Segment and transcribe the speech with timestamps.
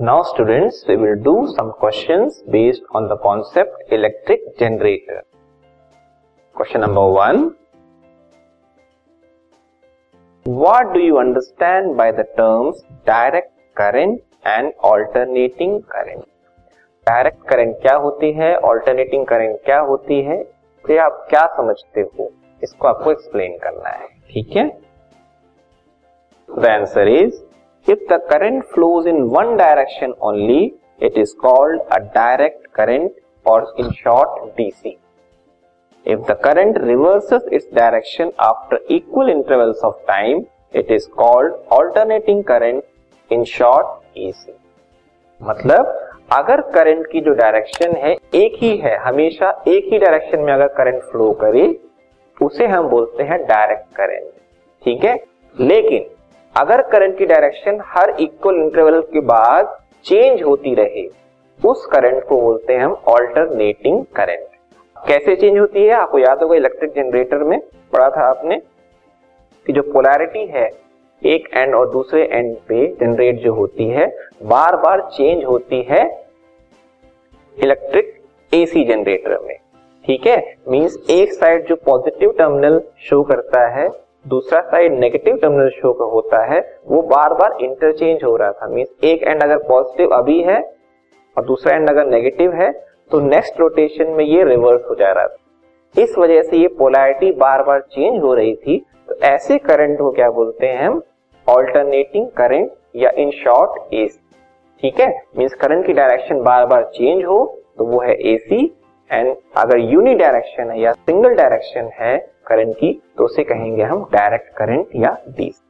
[0.00, 5.24] Now students, we will do some questions based on the concept electric generator.
[6.54, 7.56] Question number one.
[10.46, 16.24] What do you understand by the terms direct current and alternating current?
[17.06, 20.42] Direct current क्या होती है alternating current क्या होती है
[20.84, 22.30] तो आप क्या समझते हो
[22.62, 24.68] इसको आपको एक्सप्लेन करना है ठीक है
[26.48, 27.40] the answer is
[27.88, 30.64] if the current flows in one direction only
[31.02, 33.12] it is called a direct current
[33.46, 34.96] और in short DC
[36.06, 42.44] if the current reverses its direction after equal intervals of time it is called alternating
[42.44, 44.52] current in short AC
[45.40, 45.94] मतलब
[46.32, 50.66] अगर current की जो direction है, एक ही है, हमेशा एक ही डायरेक्शन में अगर
[50.68, 51.80] करंट फ्लो करे,
[52.42, 54.30] उसे हम बोलते हैं डायरेक्ट करंट
[54.84, 55.14] ठीक है?
[55.60, 56.06] लेकिन
[56.54, 61.06] अगर करंट की डायरेक्शन हर इक्वल इंटरवल के बाद चेंज होती रहे,
[61.60, 64.46] उस करंट को बोलते हैं हम ऑल्टरनेटिंग करंट
[64.96, 65.92] कैसे चेंज होती है?
[65.92, 67.58] आपको याद होगा इलेक्ट्रिक जनरेटर में
[67.92, 68.56] पढ़ा था आपने
[69.66, 70.70] कि जो पोलैरिटी है,
[71.22, 74.06] एक एंड और दूसरे एंड पे जनरेट जो होती है
[74.42, 76.02] बार बार चेंज होती है
[77.56, 78.14] इलेक्ट्रिक
[78.52, 79.56] एसी जनरेटर में.
[80.04, 80.54] ठीक है?
[80.68, 83.88] मींस एक साइड जो पॉजिटिव टर्मिनल शो करता है
[84.28, 88.66] दूसरा साइड नेगेटिव टर्मिनल शो का होता है, वो बार बार इंटरचेंज हो रहा था।
[88.68, 90.60] मींस एक एंड अगर पॉजिटिव अभी है
[91.36, 92.70] और दूसरा एंड अगर नेगेटिव है
[93.10, 97.30] तो नेक्स्ट रोटेशन में ये रिवर्स हो जा रहा था। इस वजह से ये पोलैरिटी
[97.34, 101.00] बार बार चेंज हो रही थी। तो ऐसे करंट को क्या बोलते हैं हम?
[101.46, 104.18] ऑल्टरनेटिंग करंट या इन शॉर्ट एसी
[104.82, 105.08] ठीक है?
[105.38, 107.44] मीन्स करंट की डायरेक्शन बार बार चेंज हो
[107.78, 108.64] तो वो है एसी
[109.10, 112.16] एंड अगर यूनि डायरेक्शन है या सिंगल डायरेक्शन है
[112.48, 115.64] करंट की तो उसे कहेंगे हम डायरेक्ट करंट या DC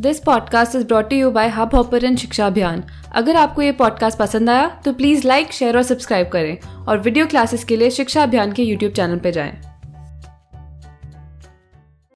[0.00, 4.68] this podcast is brought you by Hubhopper शिक्षा अभियान अगर आपको ये पॉडकास्ट पसंद आया
[4.84, 6.58] तो प्लीज़ लाइक शेयर और सब्सक्राइब करें
[6.88, 9.73] और वीडियो क्लासेस के लिए शिक्षा अभियान के यूट्यूब चैनल पर जाएँ।